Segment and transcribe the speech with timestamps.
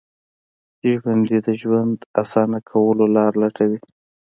[0.97, 3.79] ژوندي د ژوند اسانه کولو لارې لټوي